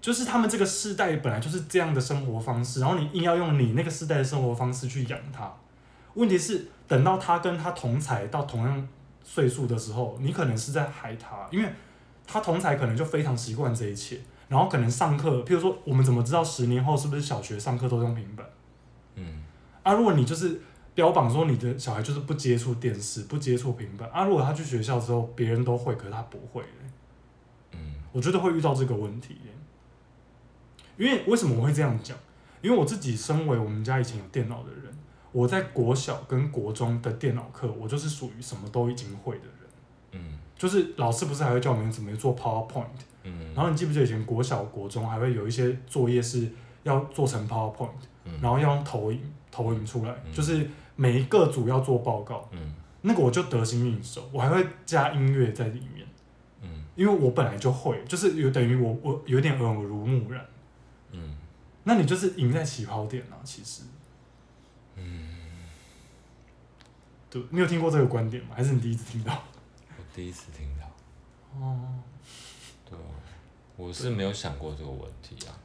[0.00, 5.52] 就是他们这个世代本来就是这样的生活方式，然后你硬要用你那个世代的生活方式去养他。
[6.14, 8.88] 问题是等到他跟他同才到同样
[9.22, 11.72] 岁数的时候，你可能是在害他，因为
[12.26, 18.46] 他同才可能就非常习惯这一切，然后可能上课，譬如说我们怎么知道十年后是不是小学上课都用平板？
[19.14, 19.42] 嗯。
[19.82, 20.60] 啊，如果你就是
[20.94, 26.64] 标榜说你的小孩就是不接触电视、不接触平板，啊，如果他去学校之后别人都会，可是他不会，
[27.72, 27.78] 嗯，
[28.12, 29.36] 我觉得会遇到这个问题。
[31.00, 32.16] 因为为什么我会这样讲？
[32.60, 34.94] 因为我自己身为我们家以前有电脑的人，
[35.32, 39.52] 我在国小跟国中的电脑课，我就是属于什么都已经会的人。
[40.12, 42.84] 嗯，就是老师不是还会教我们怎么做 PowerPoint，
[43.24, 46.48] 嗯，然后你记不记得以前国小、国中还会有一些作业是
[46.82, 47.88] 要做成 PowerPoint，
[48.40, 49.20] 然后要用投影。
[49.52, 56.06] 投影出来，嗯、就是每一个组要做报告，嗯，那个我就得心应手，我还会加音乐在里面，
[56.62, 60.59] 嗯，因为我本来就会，就是有等于我我有点耳濡目染，嗯，
[61.84, 63.82] 那你就是赢在起跑点啊，其实，
[64.96, 65.28] 嗯，
[67.30, 68.50] 对，你有听过这个观点吗？
[68.54, 69.32] 还是你第一次听到？
[69.96, 70.86] 我第一次听到，
[71.58, 71.94] 哦，
[72.88, 72.98] 对，
[73.76, 75.56] 我是没有想过这个问题啊。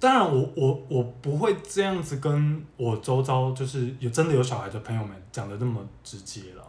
[0.00, 6.64] 当然我，我我我不会这样子跟我周遭就是有真的有小孩的朋友们讲的那么直接了，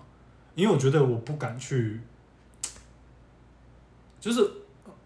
[0.55, 2.01] 因为我觉得我不敢去，
[4.19, 4.51] 就是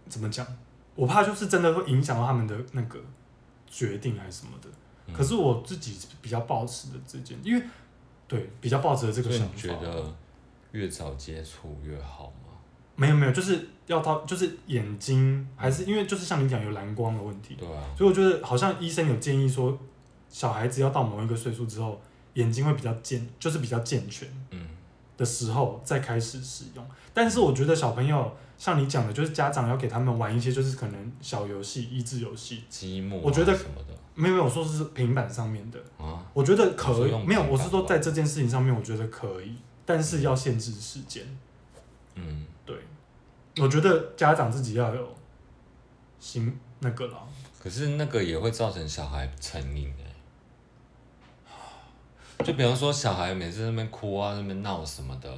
[0.08, 0.48] 怎么讲，
[0.96, 2.98] 我怕就是真的会影响到他们的那个
[3.74, 4.70] 决定还是什么的。
[5.08, 7.64] 嗯、可是我自己比较抱持的这件，因为
[8.28, 10.16] 对比较抱持的这个想法，觉得
[10.72, 12.54] 越早接触越好吗？
[12.96, 19.76] 没有没有，就是要到就是眼睛还是因为就是像你讲有蓝光的问题，对啊，所以我觉得好像医生有建议说，
[20.30, 22.00] 小孩子要到某一个岁数之后，
[22.36, 24.68] 眼睛会比较健，就是比较健全，嗯，
[25.18, 26.88] 的时候再开始使用。
[27.14, 28.32] 但是我觉得小朋友
[28.64, 41.22] 像你讲的，就是家长要给他们玩一些就是可能小游戏、益智游戏、积木，我觉得什么的，没有没有说是平板上面的啊，我觉得可以，没有，我是说在这件事情上面我觉得可以，但是要限制时间，
[42.16, 42.46] 嗯。
[42.66, 42.78] 对，
[43.58, 45.14] 我觉得家长自己要有
[46.18, 47.18] 心那个了。
[47.62, 50.06] 可是那个也会造成小孩成瘾哎。
[52.46, 55.30] 就比方说，小孩每次在那边哭啊，那边闹什么的，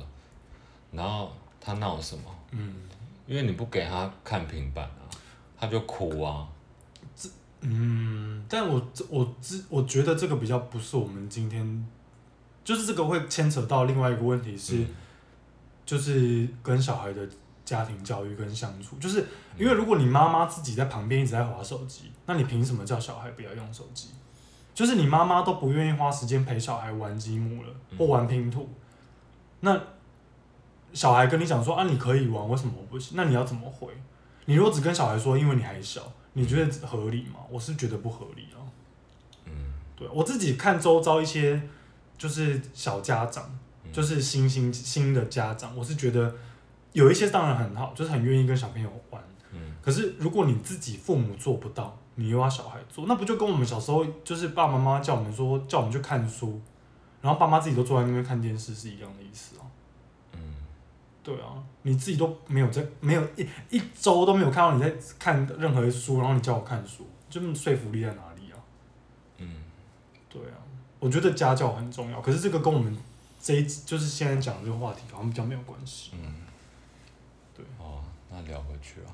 [0.91, 2.23] 然后他闹什么？
[2.51, 2.75] 嗯。
[3.27, 5.03] 因为你不给他看平板啊，
[5.57, 6.47] 他就哭啊。
[7.15, 7.29] 这
[7.61, 11.87] 嗯，但我我这我觉得这个比较不是我们今天，
[12.63, 14.77] 就是这个会牵扯到另外一个问题是。
[14.77, 14.87] 嗯
[15.85, 17.21] 就是跟小孩的
[17.63, 19.23] 家庭教育跟相处，就是
[19.55, 24.09] 因为如果你妈妈自己在旁边一直在划手机，那你凭什么叫小孩不要用手机？
[24.73, 28.67] 就是你妈妈都不愿意花时间陪小孩玩积木了，或玩拼图，
[29.59, 29.79] 那
[30.95, 33.15] 小孩跟你讲说啊，你可以玩，为什么我不行？
[33.15, 33.89] 那你要怎么回？
[34.45, 36.01] 你如果只跟小孩说，因为你还小，
[36.33, 37.41] 你觉得合理吗？
[37.51, 38.57] 我是觉得不合理啊。
[39.45, 39.51] 嗯，
[39.95, 41.61] 对，我自己看周遭一些
[42.17, 43.47] 就是小家长。
[43.93, 46.35] 就是新新新的家长，我是觉得
[46.91, 49.23] 有一些当然很好，就是很愿意跟小朋友玩。
[49.53, 49.73] 嗯。
[49.81, 56.59] 可是如果你自己父母做不到，你又要小孩做，那不就跟我们小时候就是爸爸妈妈叫我们说叫我们去看书，
[57.21, 59.63] 然后爸妈自己都坐在那边看电视是一样的意思啊。
[61.25, 61.35] 嗯。
[61.35, 68.57] 对啊，你自己都没有在没有一一周都没有看到你在看任何书，然后你叫我看书，就说服力在哪里啊？
[69.37, 69.63] 嗯。
[70.29, 70.57] 对啊，
[70.99, 72.95] 我觉得家教很重要，可是这个跟我们。
[73.37, 76.13] 这一就是现在讲的这个话题，好像比较没有关系。
[76.15, 76.33] 嗯，
[77.53, 77.63] 对。
[77.77, 79.13] 哦，那聊回去啊。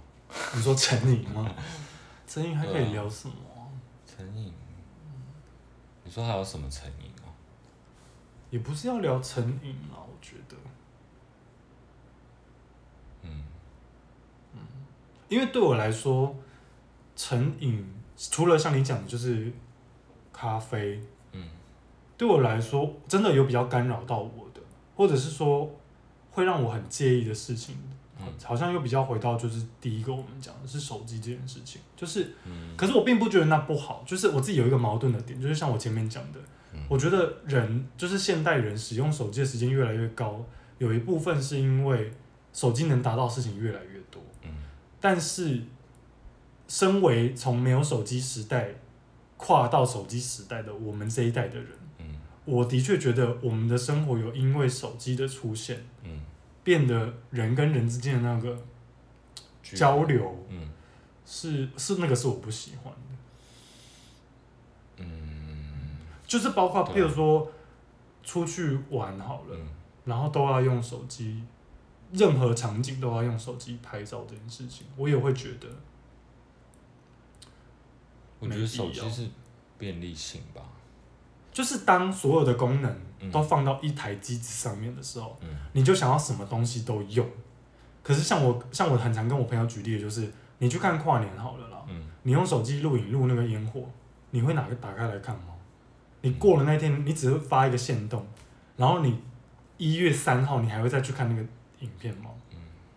[0.56, 1.54] 你说成瘾吗？
[2.26, 3.36] 成瘾还可以聊什么？
[4.08, 4.54] 成瘾。
[6.06, 7.28] 你说还有什么成瘾啊？
[8.52, 10.56] 也不是要聊成瘾啊，我觉得。
[13.24, 13.44] 嗯。
[14.54, 14.60] 嗯。
[15.32, 16.36] 因为对我来说，
[17.16, 19.50] 成瘾除了像你讲的，就是
[20.34, 21.02] 咖啡。
[22.18, 24.62] 对我来说，真的有比较干扰到我的，
[24.96, 25.68] 或者是说
[26.30, 27.76] 会让我很介意的事情，
[28.20, 36.40] 嗯，好像又比较回到就是第一个我们讲的是手机这件事情，就是，嗯，可是我并不觉得那不好，就是我自己有一个矛盾的点，就是像我前面讲的，
[36.74, 40.46] 嗯，我觉得人就是现代人使用手机的时间越来越高，
[40.78, 42.14] 有一部分是因为
[42.54, 44.52] 手机能达到的事情越来越多，嗯，
[45.02, 45.64] 但是
[46.68, 48.70] 身为从没有手机时代
[49.36, 56.22] 跨到手机时代的我们这一代的人，嗯，我的确觉得我们的生活有因为手机的出现，嗯，
[56.64, 58.56] 变得人跟人之间的那个
[59.64, 60.70] 交流，嗯，
[61.26, 63.00] 是是那个是我不喜欢的，
[64.98, 67.52] 嗯，就是包括比如说
[68.24, 69.68] 出去玩好了，嗯，
[70.06, 71.44] 然后都要用手机，
[72.12, 75.68] 任何场景都要用手机拍照这件事情，我也会觉得。
[78.40, 79.30] 我觉得手机是
[79.78, 80.62] 便利性吧，
[81.52, 87.24] 就是当所有的功能都放到一台机子上面的时候，嗯，你就想要什么东西都用。
[88.02, 93.88] 可是像我，像我很常跟我朋友举例的就是，你去看跨年好了啦，嗯，你用手机录影录那个烟火，
[94.32, 95.54] 你会哪个打开来看吗？
[96.22, 98.26] 你过了那天，你只会发一个限动，
[98.76, 99.22] 然后你
[99.78, 101.48] 一月三号你还会再去看那个
[101.82, 102.30] 影片吗？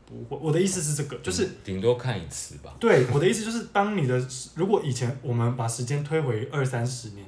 [0.06, 2.76] 不会，我的意思是这个，就是顶多看一次吧。
[2.78, 7.26] 对，我的意思就是，当你的如果以前我们把时间推回二三十年，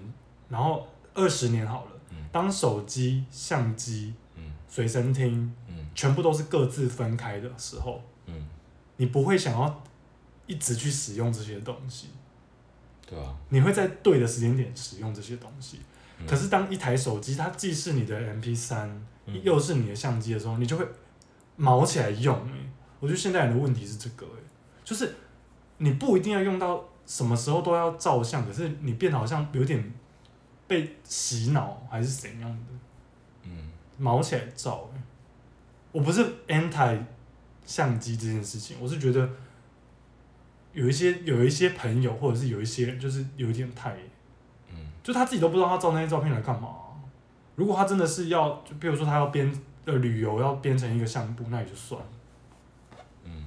[0.51, 8.47] 然后二十年好了，嗯，当手机、相机、嗯，随身听，嗯，全部都是各自分开的时候，嗯，
[8.99, 9.83] 你不会想要
[10.47, 12.09] 一直去使用这些东西，
[13.09, 15.81] 对啊，你会在对的时间点使用这些东西。
[16.21, 18.89] 嗯，可是当一台手机它既是你的 MP 三
[19.25, 20.87] 嗯，又是你的相机的时候，你就会
[21.57, 22.53] 毛起来用，欸。
[22.99, 24.41] 我觉得现在人的问题是这个，哎，
[24.85, 25.15] 就是
[25.79, 29.93] 你不一定要用到什么时候都要照相，可是你变得好像有点
[30.67, 32.73] 被洗脑还是怎样的，
[33.43, 35.03] 嗯，毛起来照，哎，
[35.93, 36.99] 我不是 anti
[37.65, 39.29] 相机这件事情，我是觉得
[40.73, 43.95] 有一些有一些朋友或者是有一些人就是有一点太，
[44.71, 46.71] 嗯，就他自己都不知道他照那些照片来干嘛。
[47.55, 49.51] 如果他真的是要，就比如说他要编
[49.87, 52.07] 呃旅游要编成一个项目，那也就算了。
[53.25, 53.47] 嗯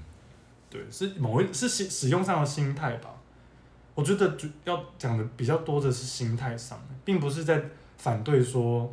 [0.69, 3.12] 对，是某一是使使用上的心态吧。
[3.93, 7.62] 我觉得主要讲的比较多的是心态上，并不是在
[7.97, 8.91] 反对说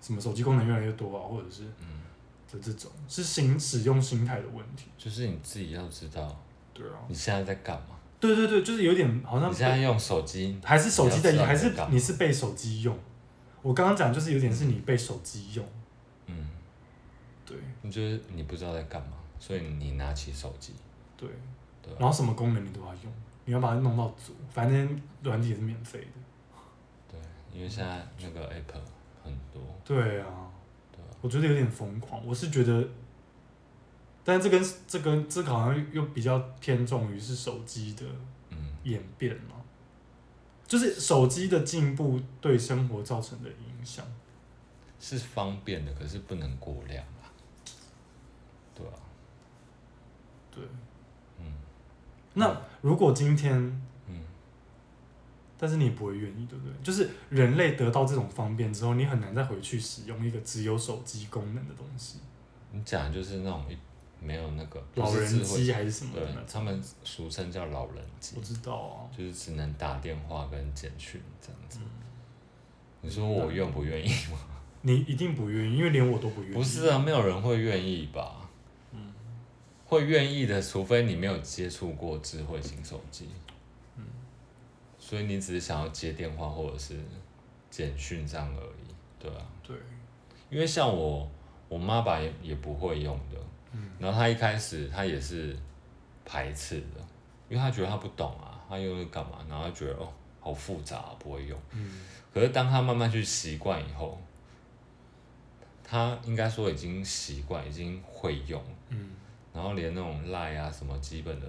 [0.00, 2.02] 什么手机功能越来越多啊，或者是嗯
[2.50, 4.86] 的这种是心使用心态的问题。
[4.98, 6.42] 就是你自己要知道，
[6.74, 7.94] 对啊，你现在在干嘛？
[8.18, 12.98] 对对对，就是有点好像你现在用手机，还是手机在用，还是你，你是被手机用？
[13.62, 15.70] 我刚刚讲就是有点是你被手机用，嗯，
[17.46, 20.74] 对，你就是你不知道在干嘛，所以你拿起手机。
[21.16, 21.28] 对，
[21.80, 23.12] 对啊，然后什么功能你都要用，
[23.44, 26.60] 你要把它弄到足，反正软体也是免费的。
[27.10, 27.20] 对，
[27.56, 28.74] 因为现在那个 app
[29.24, 29.62] 很多。
[29.84, 30.50] 对啊，
[30.90, 32.20] 对啊，我觉得有点疯狂。
[32.26, 32.86] 我是觉得，
[34.24, 38.04] 但是这跟这跟这个好像又比较偏重于是手机的
[38.82, 39.64] 演变嘛，嗯，
[40.66, 44.04] 就是手机的进步对生活造成的影响
[44.98, 47.15] 是方便的，可是不能过量啊。
[48.76, 48.92] 对啊。
[50.54, 50.62] 对，
[51.38, 51.44] 嗯，
[52.34, 53.52] 那如果今天，
[54.06, 54.20] 嗯，
[55.58, 56.72] 但是你不会愿意，对不对？
[56.82, 62.20] 就是人类得到这种方便之后，你很难再回去使用一个只有手机功能的东西。
[62.72, 63.76] 你讲的就是那种一
[64.24, 66.24] 没有那个老人机还是什么的？
[66.24, 68.36] 对，他们俗称叫老人机。
[68.38, 71.80] 我知道啊，就是只能打电话跟简讯这样子。
[71.82, 71.88] 嗯，
[73.02, 74.38] 你说我愿不愿意吗？
[74.80, 76.54] 你一定不愿意，因为连我都不愿意。
[76.54, 78.45] 不是啊，没有人会愿意吧？
[79.88, 83.28] 会愿意的，除非你没有接触过智慧型手机，
[83.96, 84.02] 嗯，
[84.98, 86.96] 所以你只是想要接电话或者是
[87.70, 89.46] 简讯这样而已，对吧？
[89.62, 89.76] 对，
[90.50, 91.30] 因为像我，
[91.68, 93.38] 我妈爸也也不会用的，
[93.70, 95.56] 嗯，然后她一开始她也是
[96.24, 97.00] 排斥的，
[97.48, 99.38] 因为她觉得她不懂啊，她用是干嘛？
[99.48, 102.00] 然后她觉得哦，好复杂啊，不会用，嗯，
[102.34, 104.20] 可是当她慢慢去习惯以后，
[105.84, 109.10] 她应该说已经习惯，已经会用，嗯。
[109.56, 111.46] 然后连那种赖啊什么基本的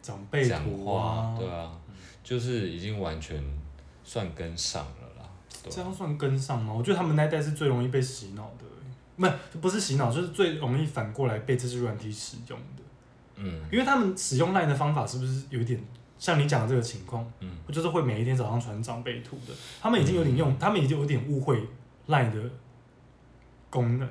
[0.00, 1.70] 长辈讲话，对啊，
[2.24, 3.38] 就是已经完全
[4.02, 5.28] 算跟上了啦。
[5.68, 6.72] 这样算跟上吗？
[6.72, 8.64] 我觉得他们那一代是最容易被洗脑的，
[9.18, 12.82] 不是不是洗脑，就是最容易反过来被这些软体使用的。
[13.36, 15.78] 嗯，因为他们使用赖的方法是不是有点
[16.18, 17.30] 像你讲的这个情况？
[17.40, 21.62] 嗯，就是会每一天早上传长辈图的，他们已经有点用，他们已经有点误会
[22.06, 22.40] 赖的
[23.68, 24.08] 功能。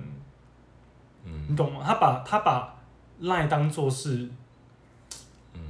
[1.26, 1.82] 嗯，你懂吗？
[1.84, 2.76] 他把他把。
[3.20, 4.30] 赖当做是，
[5.54, 5.62] 嗯，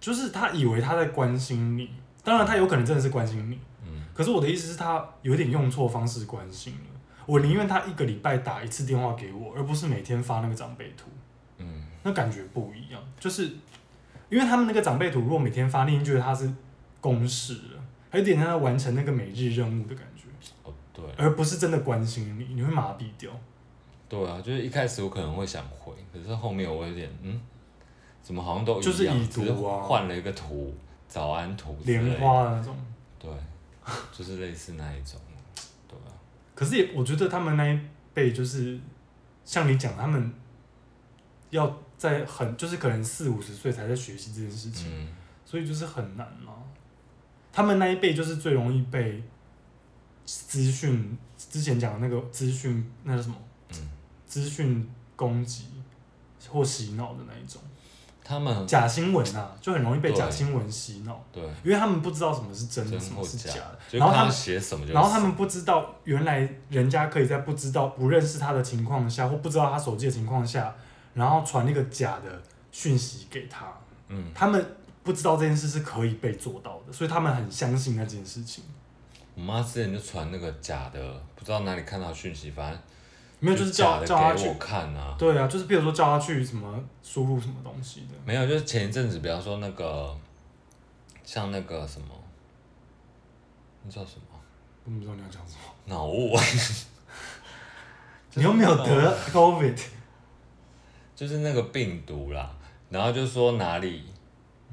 [0.00, 1.90] 就是他以为他在关心你，
[2.22, 7.00] 当然他有可能真的是关心你，嗯，可是我的意思是，他有点用错方式关心了。
[7.24, 11.08] 我宁愿他一个礼拜打一次电话给我，而不是每天发那个长辈图，
[11.58, 13.00] 嗯，那感觉不一样。
[13.20, 13.44] 就是
[14.28, 16.52] 因为他们那个长辈图，如果每天发，你已经觉得他是
[17.00, 20.24] 公事了，还有点像在完成那个每日任务的感觉，
[20.64, 23.30] 哦，对，而不是真的关心你，你会麻痹掉。
[24.12, 27.40] 对啊，就是一开始我可能会想回，可是后面我有点嗯，
[28.22, 30.74] 怎么好像都一样，就是已读啊，只是换了一个图，
[31.08, 32.76] 早安图，莲花的那种，
[33.18, 33.30] 对，
[34.12, 35.18] 就是类似那一种，
[35.88, 36.12] 对啊？
[36.54, 37.80] 可是也，我觉得他们那一
[38.12, 38.78] 辈就是
[39.46, 40.30] 像你讲，他们
[41.48, 45.08] 要在很就是可能四五十岁才在学习这件事情，嗯、
[45.46, 46.52] 所以就是很难嘛。
[47.50, 49.22] 他们那一辈就是最容易被
[50.26, 53.36] 资讯之前讲的那个资讯，那是什么？
[54.32, 55.66] 资讯攻击
[56.48, 57.60] 或洗脑的那一种。
[58.24, 61.22] 他们假新闻啊，就很容易被假新闻洗脑。
[61.30, 63.98] 对，因为他们不知道什么是真的，什么是假的。
[63.98, 70.74] 然后他们写什么，然后他们不知道原来人家可以在不知道、不认识他的情况下，或不知道他手机的情况下，
[71.12, 73.66] 然后传那个假的讯息给他。
[74.08, 74.64] 嗯，他们。
[75.04, 78.62] 不知道这件事是可以被做到的，所以他们很相信那件事情。
[79.34, 82.80] 我妈之前就传那个假的，不知道哪里看到讯息，反正
[83.44, 85.14] 没有，就是叫叫他去看啊。
[85.18, 88.14] 对啊，就是比如说叫他去什么输入什么东西的。
[88.24, 90.16] 没有，就是前一阵子，比方说那个
[91.24, 92.06] 像那个什么，
[93.84, 94.38] 那叫什么？
[94.84, 95.62] 我不知道你要讲什么。
[95.86, 96.36] 脑雾。
[98.34, 99.78] 你又没有得 COVID，
[101.14, 102.50] 就是那个病毒啦，
[102.88, 104.04] 然后就说哪里。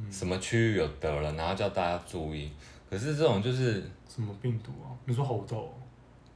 [0.10, 2.49] 什么区域有得了，然后叫大家注意。
[2.89, 4.95] 可是这种就是什么病毒啊？
[5.03, 5.69] 你说猴痘？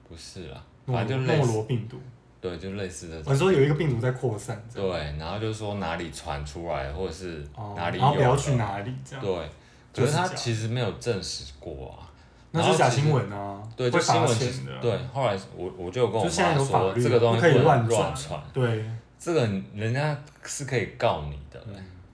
[0.05, 1.97] 不是啦，反正就诺罗病毒。
[2.43, 3.23] 对，就类似的。
[3.25, 4.61] 我说有一个病毒在扩散。
[4.75, 7.41] 对，然后就说哪里传出来，或者是
[7.75, 8.03] 哪里有。
[8.03, 9.23] 然后不要去哪里这样。
[9.23, 9.49] 对，
[9.95, 12.11] 可是他其实没有证实过啊。
[12.51, 13.63] 那是假新闻啊。
[13.77, 14.37] 对，就新闻。
[14.81, 18.43] 对，后来我我就跟我妈说，这个东西可以乱乱传。
[18.51, 18.85] 对，
[19.17, 21.59] 这个人家是可以告你的。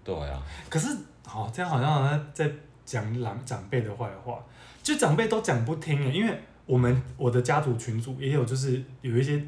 [0.03, 0.41] 对啊。
[0.69, 0.87] 可是。
[1.31, 2.49] 好，这样好像在
[2.83, 4.43] 讲长长辈的坏话，
[4.81, 9.39] 就长辈都讲不听诶，因为我们我的家族群组也有，就是有一些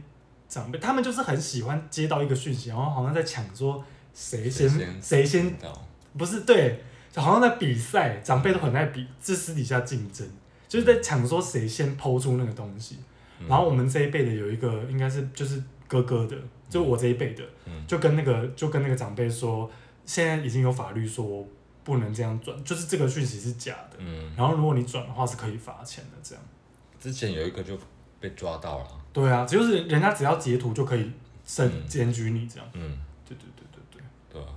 [0.52, 3.82] 长辈，他们就是很喜欢接到一个讯息，然后好像在抢说
[4.14, 4.70] 谁先
[5.02, 5.56] 谁先，
[6.18, 10.28] 不是对，就好像在比赛，长辈都很爱比，是私底下竞争，
[10.68, 12.98] 就是在抢说谁先抛出那个东西，
[13.48, 16.36] 然后我们这一辈的有一个应该是就是哥哥的，
[16.70, 17.44] 就我这一辈的，
[17.88, 19.72] 就跟那个就跟那个长辈说，
[20.06, 21.48] 现在已经有法律说。
[21.84, 23.98] 不能这样转，就是这个讯息是假的。
[23.98, 24.32] 嗯。
[24.38, 26.18] 然后如果你转的话，是可以罚钱的。
[26.22, 26.44] 这样。
[27.00, 27.76] 之前有一个就
[28.20, 28.88] 被抓到了。
[29.13, 31.12] 对啊，就是人家只要截图就可以
[31.45, 32.67] 审检举你这样。
[32.74, 32.97] 嗯。
[33.28, 34.02] 对对对对对。
[34.34, 34.47] 对啊。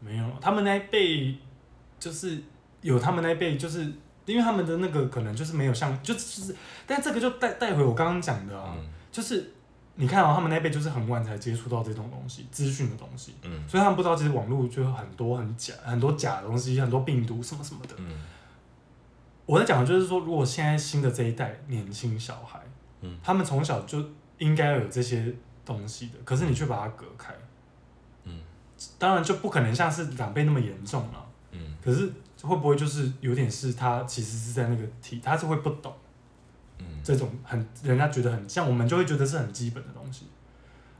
[0.00, 1.36] 没有，他们那一辈
[1.98, 2.42] 就是
[2.80, 3.92] 有他们那一辈，就是
[4.26, 6.54] 因为他们的那个可能就是没有像，就是，
[6.86, 9.50] 但这个就带带回我刚刚讲的啊，嗯、就是。
[9.96, 17.94] 你看啊，他们那辈就是很晚才接触到这种东西，资讯的东西，嗯，所以他们不知道其实网络就很多很假，很多假的东西，很多病毒什么什么的。
[17.98, 18.18] 嗯，
[19.46, 22.60] 我在讲的就是说，如果现在新的这一代年轻小孩，
[23.04, 24.02] 嗯，他们从小就
[24.38, 25.32] 应该有这些
[25.64, 27.34] 东西的，可是你却把它隔开，
[28.24, 28.40] 嗯，
[28.98, 32.10] 当然就不可能像是长辈那么严重了，嗯，可是
[32.42, 35.94] 会不会就是有点是他其实是在那个体，他是会不懂。
[36.78, 40.26] 嗯这种很人家觉得很像，我们就会觉得是很基本的东西，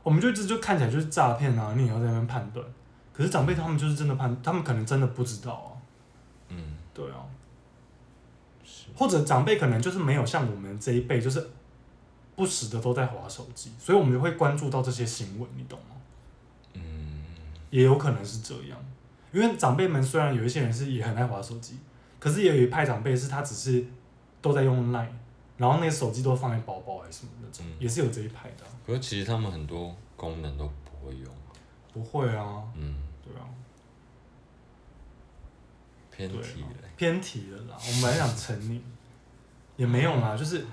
[0.03, 2.65] 我们就一直就看起来就是诈骗啊，你也要在那边判断。
[3.11, 5.69] 可是长辈他们就是真的判，他们可能真的不知道啊。
[6.49, 7.25] 嗯，对啊。
[8.63, 8.85] 是。
[8.95, 11.45] 或者长辈可能就是没有像我们这一辈，就是
[12.35, 15.95] 不时的都在划手机，所以我们就会关注到这些新闻，你懂吗？
[16.73, 17.23] 嗯。
[17.69, 18.77] 也有可能是这样，
[19.31, 21.79] 因为长辈们虽然有一些人是也很爱划手机，
[22.19, 23.85] 可是也有一派长辈是他只是
[24.41, 25.07] 都在用 Line。
[25.57, 28.69] 然后那个手机都放在包包还是什么的，嗯、也是有这一派的、啊。
[28.85, 31.33] 可是其实他们很多功能都不会用。
[31.93, 32.61] 不会啊。
[32.75, 32.95] 嗯。
[33.23, 33.47] 对啊。
[36.11, 36.67] 偏题了。
[36.97, 38.83] 偏题了啦，我们来讲成瘾，
[39.77, 40.65] 也没有啦，就是，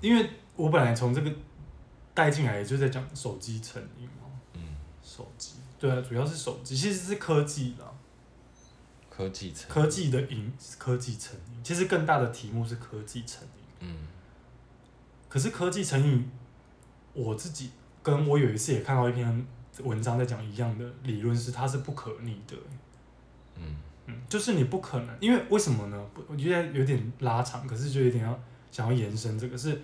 [0.00, 1.32] 因为我本来从这个
[2.12, 4.28] 带进来，就在讲手机成瘾嘛。
[4.54, 4.60] 嗯。
[5.02, 5.54] 手机。
[5.78, 7.84] 对啊，主要是手机，其实是科技的。
[9.10, 9.68] 科技成。
[9.68, 13.64] 科技的瘾，科技成瘾，其实更大的题目是科技成瘾。
[13.80, 13.96] 嗯，
[15.28, 16.30] 可是科技成瘾，
[17.12, 17.70] 我自己
[18.02, 19.46] 跟我有一次也看到一篇
[19.82, 22.56] 文章在讲一样的理论，是它是不可逆的。
[23.56, 23.76] 嗯
[24.06, 26.06] 嗯，就是你不可能，因为为什么呢？
[26.26, 29.80] 我觉得有点拉长，可是就有点要想要延伸这个，是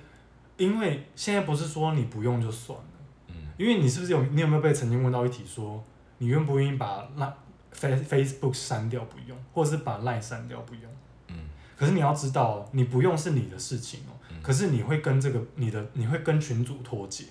[0.61, 2.85] 因为现在不是说你不用就算了。
[3.29, 5.83] 嗯，因为你是不是有你有没有被曾经问到一题说，
[6.19, 7.35] 你愿不愿意把那
[7.73, 10.83] Face Facebook 删掉不用，或者是把 Line 删掉不用？
[11.29, 11.37] 嗯
[11.77, 14.13] 可是你要知道，你不用是你的事情哦。
[14.43, 17.25] 可是你会跟这个你的，你会跟群主脱节，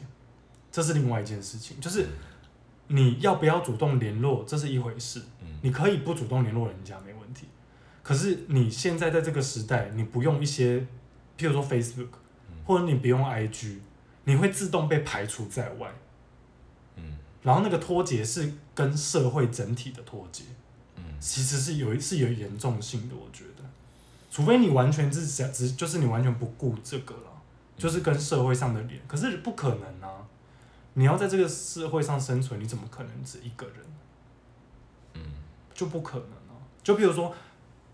[0.71, 1.79] 这是另外一件事情。
[1.79, 2.07] 就是
[2.87, 5.21] 你要不要主动联络，这是一回事。
[5.41, 7.47] 嗯你可以不主动联络人家没问题。
[8.01, 10.79] 可是你现在在这个时代，你不用一些，
[11.37, 12.07] 譬如说 Facebook，
[12.69, 13.79] 或者你不用 IG，
[14.25, 15.91] 你会自动被排除在外。
[16.97, 20.43] 嗯然后那个脱节是跟社会整体的脱节，
[20.97, 23.63] 嗯，其实是有一是有严重性的，我觉得，
[24.29, 27.41] 除非你完全是只只就是你完全不顾这个了，
[27.75, 30.27] 就是跟社会上的脸，可是不可能啊，
[30.93, 33.75] 你要在这个社会上生存，你怎么可能只一个人？
[35.15, 35.21] 嗯，
[35.73, 36.53] 就不可能啊，
[36.83, 37.33] 就比如说，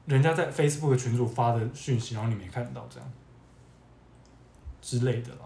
[0.05, 3.11] 人家在 Facebook 群组发的讯息，然后你没看到这样
[4.86, 5.39] 之类的啦。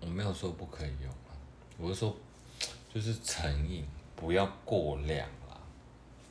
[0.00, 1.34] 我没有说不可以用啊，
[1.76, 2.16] 我是说，
[2.94, 5.58] 就是成瘾不要过量啦。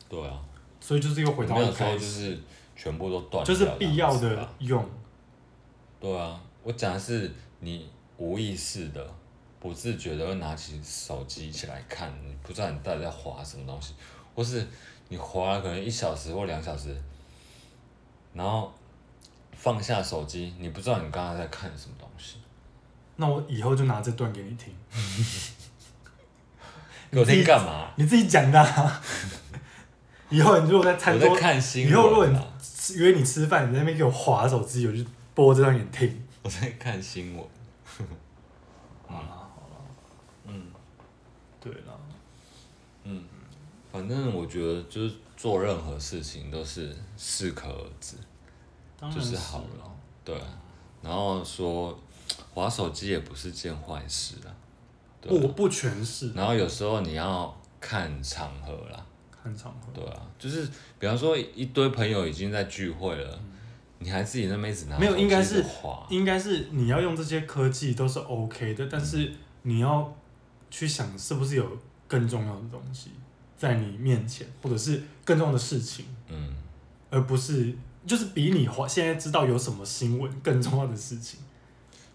[0.08, 0.42] 对啊，
[0.80, 2.40] 所以就是又回到一开始，就是
[2.74, 4.90] 全部都断，就是必要的用。
[6.00, 7.30] 对啊，我讲的是
[7.60, 9.06] 你无意识的、
[9.60, 13.94] 不自觉的会拿起手机起来看，你不知道你到底在滑什么东西，
[14.34, 14.66] 或是
[15.10, 16.96] 你滑了可能一小时或两小时，
[18.34, 18.72] 然后
[19.58, 22.38] 放下手机，你不知道你刚刚在看什么东西。
[23.16, 24.74] 那我以后就拿这段给你听。
[27.12, 27.92] 给我听干嘛？
[27.96, 29.02] 你自己讲的、啊。
[30.30, 31.38] 以后你如果在餐桌，
[31.76, 32.38] 以后如果你
[32.96, 35.04] 约你吃饭，你在那边给我划手机，我就
[35.34, 36.24] 播这段给你听。
[36.44, 37.46] 我在看新闻。
[39.08, 39.78] 好了好了，
[40.48, 40.72] 嗯，
[41.62, 42.00] 对了，
[43.06, 43.24] 嗯，
[43.90, 48.24] 反正我觉得就是做任何事情都是适可而止，是
[49.14, 49.92] 就是好了。
[50.24, 50.36] 对，
[51.02, 51.98] 然后说。
[52.54, 54.50] 滑手机也不是件坏事啊，
[55.22, 56.34] 不不，不全是。
[56.34, 59.88] 然后有时候你要看场合啦，看场合。
[59.94, 60.68] 对啊，就是
[61.00, 63.52] 比方说一堆朋友已经在聚会了，嗯、
[64.00, 65.64] 你还自己那妹子拿没有，应该是
[66.10, 69.32] 应该是你要用这些科技都是 OK 的，但是
[69.62, 70.14] 你要
[70.70, 71.78] 去想是不是有
[72.08, 73.12] 更重要的东西
[73.56, 76.54] 在你面前，或者是更重要的事情，嗯，
[77.12, 77.74] 而不是
[78.08, 81.40] 就是比你花现在知道有什么新闻更重要的事情。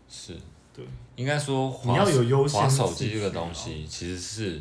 [0.09, 0.37] 是，
[0.75, 0.85] 对，
[1.17, 2.61] 应该说你要有优先。
[2.61, 4.61] 滑手机这个东西，其实是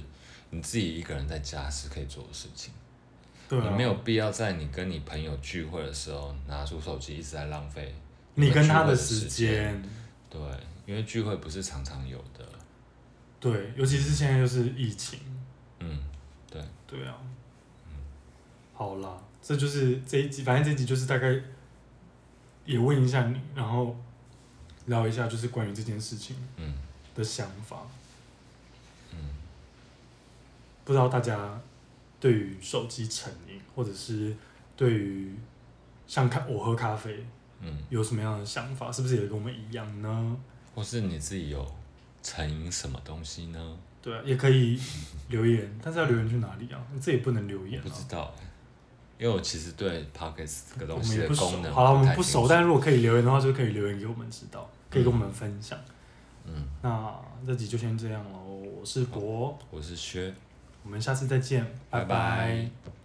[0.50, 2.74] 你自己一个人在家是可以做的事情。
[3.50, 3.68] 对啊。
[3.70, 7.94] 你没有必要在你跟你朋友聚会的时候拿出手机一直在浪费
[8.36, 9.84] 你跟他的时间。
[10.30, 10.40] 对，
[10.86, 12.46] 因为聚会不是常常有的。
[13.40, 15.20] 对，尤其是现在又是疫情。
[15.80, 16.00] 嗯，
[16.50, 16.62] 对。
[16.88, 17.18] 对啊。
[17.88, 17.94] 嗯。
[18.74, 21.36] 好啦，这就是这一集，反正这一集就是大概
[22.66, 23.96] 也问一下你，然后。
[24.88, 26.36] 聊一下，就是关于这件事情
[27.14, 27.84] 的想法。
[29.12, 29.18] 嗯，
[30.84, 31.62] 不知道大家
[32.20, 34.36] 对于手机成瘾，或者是
[34.76, 35.36] 对于
[36.08, 37.24] 像看我喝咖啡，
[37.60, 38.92] 嗯，有什么样的想法？
[38.92, 40.38] 是不是也跟我们一样呢？
[40.74, 41.76] 或是你自己有
[42.24, 43.78] 成瘾什么东西呢？
[44.02, 44.82] 对啊，也可以
[45.30, 46.84] 留言，但是要留言去哪里啊？
[47.00, 47.84] 这也不能留言啊。
[47.84, 48.34] 不知道。
[49.22, 55.78] 因为我其实对 Podcast 这个东西的功能，好了，我们不熟，但是如果可以留言的话，就可以留言给我们知道，可以跟我们分享。
[56.48, 57.14] 嗯，那
[57.46, 60.34] 这集就先这样了，我是国，我是薛，
[60.84, 62.08] 我们下次再见，拜拜。
[62.08, 63.01] 拜拜。